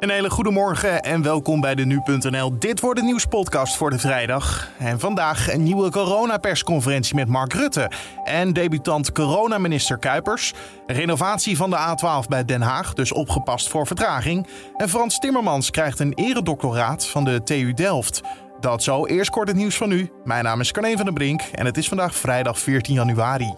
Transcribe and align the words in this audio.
Een 0.00 0.10
hele 0.10 0.30
goede 0.30 0.50
morgen 0.50 1.02
en 1.02 1.22
welkom 1.22 1.60
bij 1.60 1.74
de 1.74 1.84
Nu.nl 1.84 2.58
Dit 2.58 2.80
wordt 2.80 3.00
de 3.00 3.06
nieuwspodcast 3.06 3.76
voor 3.76 3.90
de 3.90 3.98
vrijdag. 3.98 4.68
En 4.78 5.00
vandaag 5.00 5.52
een 5.52 5.62
nieuwe 5.62 5.90
coronapersconferentie 5.90 7.14
met 7.14 7.28
Mark 7.28 7.52
Rutte 7.52 7.90
en 8.24 8.52
debutant 8.52 9.12
coronaminister 9.12 9.98
Kuipers. 9.98 10.52
Renovatie 10.86 11.56
van 11.56 11.70
de 11.70 11.76
A12 11.76 12.28
bij 12.28 12.44
Den 12.44 12.62
Haag, 12.62 12.94
dus 12.94 13.12
opgepast 13.12 13.68
voor 13.68 13.86
vertraging. 13.86 14.46
En 14.76 14.88
Frans 14.88 15.18
Timmermans 15.18 15.70
krijgt 15.70 16.00
een 16.00 16.12
eredoctoraat 16.14 17.06
van 17.06 17.24
de 17.24 17.42
TU 17.42 17.72
Delft. 17.72 18.22
Dat 18.60 18.82
zo, 18.82 19.06
eerst 19.06 19.30
kort 19.30 19.48
het 19.48 19.56
nieuws 19.56 19.76
van 19.76 19.88
nu. 19.88 20.10
Mijn 20.24 20.44
naam 20.44 20.60
is 20.60 20.72
Carne 20.72 20.96
van 20.96 21.04
der 21.04 21.14
Brink 21.14 21.42
en 21.42 21.66
het 21.66 21.76
is 21.76 21.88
vandaag 21.88 22.14
vrijdag 22.14 22.58
14 22.58 22.94
januari. 22.94 23.54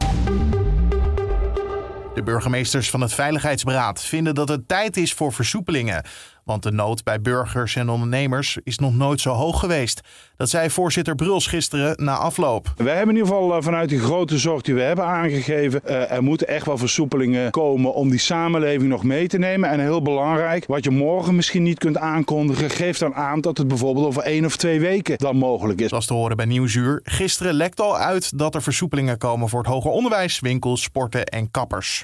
De 2.18 2.24
burgemeesters 2.24 2.90
van 2.90 3.00
het 3.00 3.14
Veiligheidsberaad 3.14 4.02
vinden 4.02 4.34
dat 4.34 4.48
het 4.48 4.68
tijd 4.68 4.96
is 4.96 5.12
voor 5.12 5.32
versoepelingen. 5.32 6.04
Want 6.48 6.62
de 6.62 6.72
nood 6.72 7.04
bij 7.04 7.20
burgers 7.20 7.76
en 7.76 7.88
ondernemers 7.88 8.58
is 8.64 8.78
nog 8.78 8.94
nooit 8.94 9.20
zo 9.20 9.30
hoog 9.30 9.60
geweest. 9.60 10.00
Dat 10.36 10.48
zei 10.48 10.70
voorzitter 10.70 11.14
Bruls 11.14 11.46
gisteren 11.46 12.04
na 12.04 12.16
afloop. 12.16 12.72
Wij 12.76 12.96
hebben 12.96 13.14
in 13.14 13.20
ieder 13.20 13.34
geval 13.34 13.56
eh, 13.56 13.62
vanuit 13.62 13.88
die 13.88 13.98
grote 13.98 14.38
zorg 14.38 14.62
die 14.62 14.74
we 14.74 14.80
hebben 14.80 15.04
aangegeven... 15.04 15.80
Uh, 15.86 16.12
er 16.12 16.22
moeten 16.22 16.48
echt 16.48 16.66
wel 16.66 16.78
versoepelingen 16.78 17.50
komen 17.50 17.94
om 17.94 18.10
die 18.10 18.18
samenleving 18.18 18.88
nog 18.88 19.02
mee 19.02 19.28
te 19.28 19.38
nemen. 19.38 19.70
En 19.70 19.80
heel 19.80 20.02
belangrijk, 20.02 20.66
wat 20.66 20.84
je 20.84 20.90
morgen 20.90 21.36
misschien 21.36 21.62
niet 21.62 21.78
kunt 21.78 21.96
aankondigen... 21.96 22.70
geef 22.70 22.98
dan 22.98 23.14
aan 23.14 23.40
dat 23.40 23.58
het 23.58 23.68
bijvoorbeeld 23.68 24.06
over 24.06 24.22
één 24.22 24.44
of 24.44 24.56
twee 24.56 24.80
weken 24.80 25.18
dan 25.18 25.36
mogelijk 25.36 25.80
is. 25.80 25.88
Zoals 25.88 26.06
te 26.06 26.14
horen 26.14 26.36
bij 26.36 26.46
Nieuwsuur. 26.46 27.00
Gisteren 27.02 27.54
lekt 27.54 27.80
al 27.80 27.96
uit 27.96 28.38
dat 28.38 28.54
er 28.54 28.62
versoepelingen 28.62 29.18
komen 29.18 29.48
voor 29.48 29.60
het 29.60 29.68
hoger 29.68 29.90
onderwijs, 29.90 30.40
winkels, 30.40 30.82
sporten 30.82 31.24
en 31.24 31.50
kappers. 31.50 32.02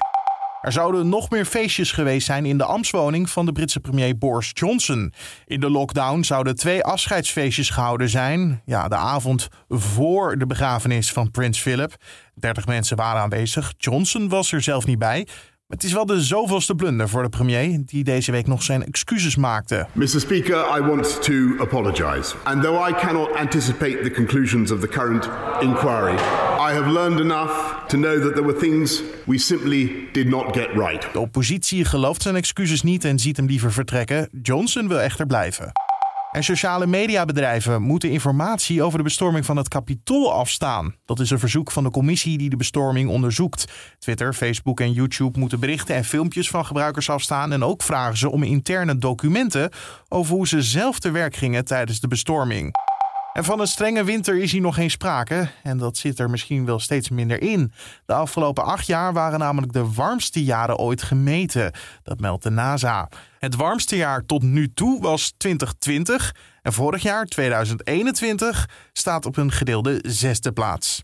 Er 0.65 0.71
zouden 0.71 1.09
nog 1.09 1.29
meer 1.29 1.45
feestjes 1.45 1.91
geweest 1.91 2.25
zijn 2.25 2.45
in 2.45 2.57
de 2.57 2.63
ambtswoning 2.63 3.29
van 3.29 3.45
de 3.45 3.51
Britse 3.51 3.79
premier 3.79 4.17
Boris 4.17 4.51
Johnson. 4.53 5.13
In 5.45 5.59
de 5.59 5.69
lockdown 5.69 6.21
zouden 6.21 6.55
twee 6.55 6.83
afscheidsfeestjes 6.83 7.69
gehouden 7.69 8.09
zijn. 8.09 8.61
Ja, 8.65 8.87
de 8.87 8.95
avond 8.95 9.47
voor 9.69 10.37
de 10.37 10.45
begrafenis 10.45 11.11
van 11.11 11.31
prins 11.31 11.59
Philip. 11.59 11.95
30 12.35 12.67
mensen 12.67 12.97
waren 12.97 13.21
aanwezig. 13.21 13.73
Johnson 13.77 14.29
was 14.29 14.51
er 14.51 14.61
zelf 14.61 14.85
niet 14.85 14.99
bij. 14.99 15.27
Het 15.67 15.83
is 15.83 15.93
wel 15.93 16.05
de 16.05 16.21
zoveelste 16.21 16.75
blunder 16.75 17.09
voor 17.09 17.23
de 17.23 17.29
premier, 17.29 17.81
die 17.85 18.03
deze 18.03 18.31
week 18.31 18.47
nog 18.47 18.63
zijn 18.63 18.85
excuses 18.85 19.35
maakte. 19.35 19.87
Mr. 19.91 20.07
Speaker, 20.07 20.77
I 20.77 20.81
want 20.81 21.21
to 21.23 21.33
apologize. 21.59 22.35
And 22.43 22.63
though 22.63 22.89
I 22.89 22.93
cannot 22.93 23.35
anticipate 23.35 23.99
the 24.03 24.11
conclusions 24.11 24.71
of 24.71 24.79
the 24.79 24.87
current 24.87 25.29
inquiry, 25.59 26.15
I 26.69 26.73
have 26.73 26.89
learned 26.89 27.19
enough 27.19 27.85
to 27.87 27.97
know 27.97 28.21
that 28.21 28.33
there 28.33 28.45
were 28.45 28.59
things 28.59 29.03
we 29.25 29.37
simply 29.37 30.09
did 30.11 30.27
not 30.27 30.55
get 30.55 30.67
right. 30.73 31.13
De 31.13 31.19
oppositie 31.19 31.85
gelooft 31.85 32.21
zijn 32.21 32.35
excuses 32.35 32.81
niet 32.81 33.05
en 33.05 33.19
ziet 33.19 33.37
hem 33.37 33.45
liever 33.45 33.71
vertrekken. 33.71 34.29
Johnson 34.41 34.87
wil 34.87 34.99
echter 34.99 35.25
blijven. 35.25 35.71
En 36.31 36.43
sociale 36.43 36.87
mediabedrijven 36.87 37.81
moeten 37.81 38.09
informatie 38.09 38.83
over 38.83 38.97
de 38.97 39.03
bestorming 39.03 39.45
van 39.45 39.57
het 39.57 39.67
Capitool 39.67 40.33
afstaan. 40.33 40.95
Dat 41.05 41.19
is 41.19 41.29
een 41.29 41.39
verzoek 41.39 41.71
van 41.71 41.83
de 41.83 41.91
commissie 41.91 42.37
die 42.37 42.49
de 42.49 42.55
bestorming 42.55 43.09
onderzoekt. 43.09 43.65
Twitter, 43.99 44.33
Facebook 44.33 44.79
en 44.79 44.91
YouTube 44.91 45.39
moeten 45.39 45.59
berichten 45.59 45.95
en 45.95 46.05
filmpjes 46.05 46.49
van 46.49 46.65
gebruikers 46.65 47.09
afstaan. 47.09 47.51
En 47.51 47.63
ook 47.63 47.83
vragen 47.83 48.17
ze 48.17 48.31
om 48.31 48.43
interne 48.43 48.97
documenten 48.97 49.69
over 50.09 50.35
hoe 50.35 50.47
ze 50.47 50.61
zelf 50.61 50.99
te 50.99 51.11
werk 51.11 51.35
gingen 51.35 51.65
tijdens 51.65 51.99
de 51.99 52.07
bestorming. 52.07 52.84
En 53.35 53.43
van 53.43 53.59
een 53.59 53.67
strenge 53.67 54.03
winter 54.03 54.37
is 54.37 54.51
hier 54.51 54.61
nog 54.61 54.75
geen 54.75 54.91
sprake. 54.91 55.49
En 55.63 55.77
dat 55.77 55.97
zit 55.97 56.19
er 56.19 56.29
misschien 56.29 56.65
wel 56.65 56.79
steeds 56.79 57.09
minder 57.09 57.41
in. 57.41 57.71
De 58.05 58.13
afgelopen 58.13 58.63
acht 58.63 58.87
jaar 58.87 59.13
waren 59.13 59.39
namelijk 59.39 59.73
de 59.73 59.93
warmste 59.93 60.43
jaren 60.43 60.77
ooit 60.77 61.01
gemeten. 61.01 61.71
Dat 62.03 62.19
meldt 62.19 62.43
de 62.43 62.49
NASA. 62.49 63.09
Het 63.39 63.55
warmste 63.55 63.95
jaar 63.95 64.25
tot 64.25 64.41
nu 64.43 64.73
toe 64.73 65.01
was 65.01 65.33
2020. 65.37 66.35
En 66.61 66.73
vorig 66.73 67.01
jaar, 67.01 67.25
2021, 67.25 68.69
staat 68.93 69.25
op 69.25 69.37
een 69.37 69.51
gedeelde 69.51 69.99
zesde 70.01 70.51
plaats. 70.51 71.01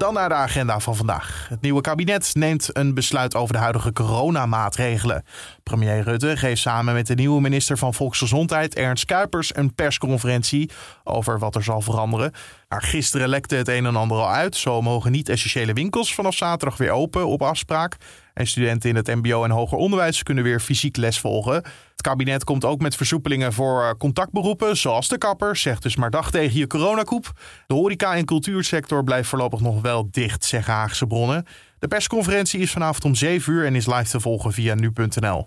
Dan 0.00 0.14
naar 0.14 0.28
de 0.28 0.34
agenda 0.34 0.80
van 0.80 0.96
vandaag. 0.96 1.46
Het 1.48 1.60
nieuwe 1.60 1.80
kabinet 1.80 2.30
neemt 2.34 2.68
een 2.72 2.94
besluit 2.94 3.34
over 3.34 3.54
de 3.54 3.60
huidige 3.60 3.92
coronamaatregelen. 3.92 5.24
Premier 5.62 6.02
Rutte 6.02 6.36
geeft 6.36 6.60
samen 6.60 6.94
met 6.94 7.06
de 7.06 7.14
nieuwe 7.14 7.40
minister 7.40 7.78
van 7.78 7.94
Volksgezondheid 7.94 8.74
Ernst 8.74 9.04
Kuipers 9.04 9.56
een 9.56 9.74
persconferentie 9.74 10.70
over 11.04 11.38
wat 11.38 11.54
er 11.54 11.62
zal 11.62 11.80
veranderen. 11.80 12.32
Maar 12.68 12.82
gisteren 12.82 13.28
lekte 13.28 13.54
het 13.54 13.68
een 13.68 13.86
en 13.86 13.96
ander 13.96 14.18
al 14.18 14.30
uit. 14.30 14.56
Zo 14.56 14.82
mogen 14.82 15.12
niet-essentiële 15.12 15.72
winkels 15.72 16.14
vanaf 16.14 16.34
zaterdag 16.34 16.78
weer 16.78 16.90
open 16.90 17.26
op 17.26 17.42
afspraak. 17.42 17.96
En 18.40 18.46
studenten 18.46 18.90
in 18.90 18.96
het 18.96 19.06
MBO 19.06 19.44
en 19.44 19.50
hoger 19.50 19.78
onderwijs 19.78 20.22
kunnen 20.22 20.44
weer 20.44 20.60
fysiek 20.60 20.96
les 20.96 21.20
volgen. 21.20 21.54
Het 21.54 22.02
kabinet 22.02 22.44
komt 22.44 22.64
ook 22.64 22.80
met 22.80 22.96
versoepelingen 22.96 23.52
voor 23.52 23.82
eh, 23.82 23.90
contactberoepen, 23.98 24.76
zoals 24.76 25.08
de 25.08 25.18
kapper. 25.18 25.56
Zegt 25.56 25.82
dus 25.82 25.96
maar 25.96 26.10
dag 26.10 26.30
tegen 26.30 26.58
je 26.58 26.66
coronakoep. 26.66 27.32
De 27.66 27.74
horeca- 27.74 28.14
en 28.14 28.24
cultuursector 28.24 29.04
blijft 29.04 29.28
voorlopig 29.28 29.60
nog 29.60 29.80
wel 29.80 30.08
dicht, 30.10 30.44
zeggen 30.44 30.72
Haagse 30.72 31.06
bronnen. 31.06 31.46
De 31.78 31.88
persconferentie 31.88 32.60
is 32.60 32.70
vanavond 32.70 33.04
om 33.04 33.14
7 33.14 33.52
uur 33.52 33.66
en 33.66 33.74
is 33.74 33.86
live 33.86 34.10
te 34.10 34.20
volgen 34.20 34.52
via 34.52 34.74
nu.nl. 34.74 35.46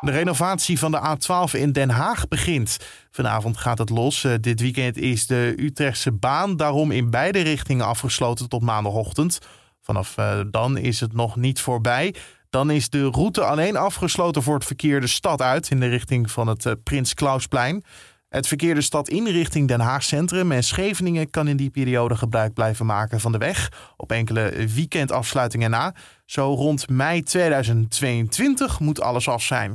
De 0.00 0.10
renovatie 0.10 0.78
van 0.78 0.90
de 0.90 1.16
A12 1.16 1.60
in 1.60 1.72
Den 1.72 1.90
Haag 1.90 2.28
begint. 2.28 2.78
Vanavond 3.10 3.56
gaat 3.56 3.78
het 3.78 3.90
los. 3.90 4.24
Eh, 4.24 4.32
dit 4.40 4.60
weekend 4.60 4.96
is 4.96 5.26
de 5.26 5.54
Utrechtse 5.56 6.12
baan 6.12 6.56
daarom 6.56 6.90
in 6.90 7.10
beide 7.10 7.40
richtingen 7.40 7.86
afgesloten 7.86 8.48
tot 8.48 8.62
maandagochtend. 8.62 9.38
Vanaf 9.82 10.16
uh, 10.18 10.40
dan 10.50 10.76
is 10.76 11.00
het 11.00 11.12
nog 11.12 11.36
niet 11.36 11.60
voorbij. 11.60 12.14
Dan 12.50 12.70
is 12.70 12.90
de 12.90 13.08
route 13.10 13.44
alleen 13.44 13.76
afgesloten 13.76 14.42
voor 14.42 14.54
het 14.54 14.64
verkeer 14.64 15.00
de 15.00 15.06
stad 15.06 15.42
uit 15.42 15.70
in 15.70 15.80
de 15.80 15.88
richting 15.88 16.30
van 16.30 16.46
het 16.46 16.64
uh, 16.64 16.72
Prins 16.82 17.14
Klausplein. 17.14 17.84
Het 18.28 18.46
verkeer 18.48 18.74
de 18.74 18.80
stad 18.80 19.08
in 19.08 19.26
richting 19.26 19.68
Den 19.68 19.80
Haag 19.80 20.02
Centrum 20.02 20.52
en 20.52 20.64
Scheveningen 20.64 21.30
kan 21.30 21.48
in 21.48 21.56
die 21.56 21.70
periode 21.70 22.16
gebruik 22.16 22.54
blijven 22.54 22.86
maken 22.86 23.20
van 23.20 23.32
de 23.32 23.38
weg. 23.38 23.72
Op 23.96 24.12
enkele 24.12 24.66
weekendafsluitingen 24.74 25.70
na. 25.70 25.94
Zo 26.24 26.54
rond 26.54 26.88
mei 26.88 27.22
2022 27.22 28.80
moet 28.80 29.00
alles 29.00 29.28
af 29.28 29.42
zijn. 29.42 29.74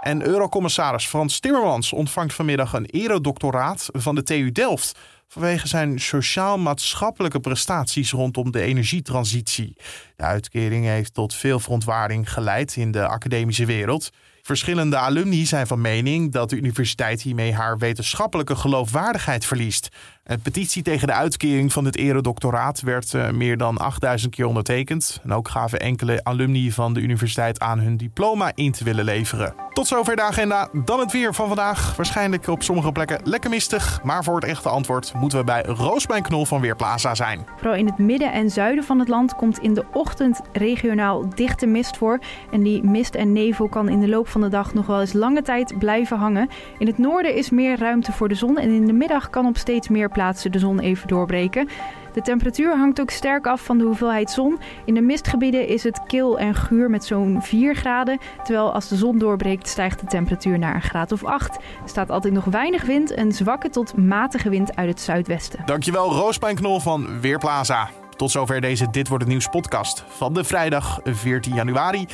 En 0.00 0.26
Eurocommissaris 0.26 1.06
Frans 1.06 1.40
Timmermans 1.40 1.92
ontvangt 1.92 2.34
vanmiddag 2.34 2.72
een 2.72 2.86
eredoctoraat 2.86 3.88
van 3.92 4.14
de 4.14 4.22
TU 4.22 4.52
Delft 4.52 4.98
vanwege 5.32 5.68
zijn 5.68 6.00
sociaal-maatschappelijke 6.00 7.40
prestaties 7.40 8.10
rondom 8.10 8.50
de 8.50 8.60
energietransitie. 8.60 9.76
De 10.22 10.28
uitkering 10.28 10.84
heeft 10.84 11.14
tot 11.14 11.34
veel 11.34 11.60
verontwaarding 11.60 12.32
geleid 12.32 12.76
in 12.76 12.90
de 12.90 13.06
academische 13.06 13.64
wereld. 13.64 14.10
Verschillende 14.42 14.96
alumni 14.96 15.46
zijn 15.46 15.66
van 15.66 15.80
mening 15.80 16.32
dat 16.32 16.50
de 16.50 16.56
universiteit 16.56 17.22
hiermee 17.22 17.54
haar 17.54 17.78
wetenschappelijke 17.78 18.56
geloofwaardigheid 18.56 19.44
verliest. 19.44 19.88
Een 20.24 20.40
petitie 20.40 20.82
tegen 20.82 21.06
de 21.06 21.12
uitkering 21.12 21.72
van 21.72 21.84
het 21.84 21.96
eredoctoraat 21.96 22.80
werd 22.80 23.12
uh, 23.12 23.30
meer 23.30 23.56
dan 23.56 23.78
8000 23.78 24.34
keer 24.34 24.46
ondertekend. 24.46 25.20
En 25.22 25.32
ook 25.32 25.48
gaven 25.48 25.80
enkele 25.80 26.24
alumni 26.24 26.72
van 26.72 26.94
de 26.94 27.00
universiteit 27.00 27.60
aan 27.60 27.78
hun 27.78 27.96
diploma 27.96 28.52
in 28.54 28.72
te 28.72 28.84
willen 28.84 29.04
leveren. 29.04 29.54
Tot 29.72 29.86
zover 29.86 30.16
de 30.16 30.22
agenda. 30.22 30.68
Dan 30.84 31.00
het 31.00 31.12
weer 31.12 31.34
van 31.34 31.46
vandaag. 31.46 31.96
Waarschijnlijk 31.96 32.46
op 32.46 32.62
sommige 32.62 32.92
plekken 32.92 33.20
lekker 33.24 33.50
mistig. 33.50 34.00
Maar 34.02 34.24
voor 34.24 34.34
het 34.34 34.44
echte 34.44 34.68
antwoord 34.68 35.12
moeten 35.14 35.38
we 35.38 35.44
bij 35.44 35.62
Roosbijn 35.62 36.22
Knol 36.22 36.46
van 36.46 36.60
Weerplaza 36.60 37.14
zijn. 37.14 37.46
Vooral 37.56 37.74
in 37.74 37.86
het 37.86 37.98
midden 37.98 38.32
en 38.32 38.50
zuiden 38.50 38.84
van 38.84 38.98
het 38.98 39.08
land 39.08 39.34
komt 39.34 39.58
in 39.58 39.74
de 39.74 39.84
ochtend 39.92 40.11
regionaal 40.52 41.28
dichte 41.34 41.66
mist 41.66 41.96
voor. 41.96 42.18
En 42.50 42.62
die 42.62 42.82
mist 42.82 43.14
en 43.14 43.32
nevel 43.32 43.68
kan 43.68 43.88
in 43.88 44.00
de 44.00 44.08
loop 44.08 44.28
van 44.28 44.40
de 44.40 44.48
dag 44.48 44.74
nog 44.74 44.86
wel 44.86 45.00
eens 45.00 45.12
lange 45.12 45.42
tijd 45.42 45.78
blijven 45.78 46.16
hangen. 46.16 46.48
In 46.78 46.86
het 46.86 46.98
noorden 46.98 47.34
is 47.34 47.50
meer 47.50 47.78
ruimte 47.78 48.12
voor 48.12 48.28
de 48.28 48.34
zon. 48.34 48.58
En 48.58 48.70
in 48.70 48.86
de 48.86 48.92
middag 48.92 49.30
kan 49.30 49.46
op 49.46 49.56
steeds 49.56 49.88
meer 49.88 50.08
plaatsen 50.08 50.52
de 50.52 50.58
zon 50.58 50.78
even 50.78 51.08
doorbreken. 51.08 51.68
De 52.12 52.22
temperatuur 52.22 52.76
hangt 52.76 53.00
ook 53.00 53.10
sterk 53.10 53.46
af 53.46 53.64
van 53.64 53.78
de 53.78 53.84
hoeveelheid 53.84 54.30
zon. 54.30 54.58
In 54.84 54.94
de 54.94 55.00
mistgebieden 55.00 55.66
is 55.66 55.82
het 55.82 56.02
kil 56.06 56.38
en 56.38 56.54
guur 56.54 56.90
met 56.90 57.04
zo'n 57.04 57.42
4 57.42 57.74
graden. 57.74 58.18
Terwijl 58.44 58.72
als 58.72 58.88
de 58.88 58.96
zon 58.96 59.18
doorbreekt 59.18 59.68
stijgt 59.68 60.00
de 60.00 60.06
temperatuur 60.06 60.58
naar 60.58 60.74
een 60.74 60.82
graad 60.82 61.12
of 61.12 61.24
8. 61.24 61.56
Er 61.56 61.62
staat 61.84 62.10
altijd 62.10 62.34
nog 62.34 62.44
weinig 62.44 62.84
wind, 62.84 63.16
een 63.16 63.32
zwakke 63.32 63.68
tot 63.68 63.96
matige 63.96 64.48
wind 64.48 64.76
uit 64.76 64.88
het 64.88 65.00
zuidwesten. 65.00 65.60
Dankjewel 65.64 66.12
Roospijn 66.12 66.54
Knol 66.54 66.80
van 66.80 67.20
Weerplaza. 67.20 68.01
Tot 68.22 68.30
zover 68.30 68.60
deze 68.60 68.90
Dit 68.90 69.08
Wordt 69.08 69.24
Het 69.24 69.32
Nieuws 69.32 69.48
podcast 69.48 70.04
van 70.08 70.32
de 70.34 70.44
vrijdag 70.44 71.00
14 71.04 71.54
januari. 71.54 72.06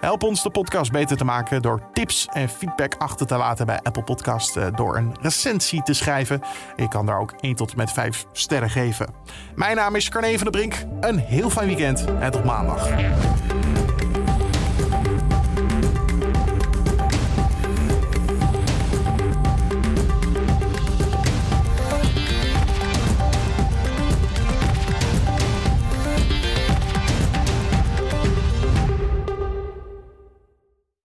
Help 0.00 0.22
ons 0.22 0.42
de 0.42 0.50
podcast 0.50 0.92
beter 0.92 1.16
te 1.16 1.24
maken 1.24 1.62
door 1.62 1.82
tips 1.92 2.28
en 2.32 2.48
feedback 2.48 2.94
achter 2.98 3.26
te 3.26 3.36
laten 3.36 3.66
bij 3.66 3.80
Apple 3.82 4.02
Podcast 4.02 4.56
eh, 4.56 4.66
door 4.74 4.96
een 4.96 5.16
recensie 5.20 5.82
te 5.82 5.92
schrijven. 5.92 6.40
Je 6.76 6.88
kan 6.88 7.06
daar 7.06 7.20
ook 7.20 7.34
1 7.40 7.54
tot 7.54 7.76
met 7.76 7.92
5 7.92 8.24
sterren 8.32 8.70
geven. 8.70 9.06
Mijn 9.54 9.76
naam 9.76 9.94
is 9.94 10.08
Carne 10.08 10.38
van 10.38 10.50
der 10.50 10.50
Brink. 10.50 10.84
Een 11.00 11.18
heel 11.18 11.50
fijn 11.50 11.66
weekend 11.66 12.04
en 12.20 12.30
tot 12.30 12.44
maandag. 12.44 12.88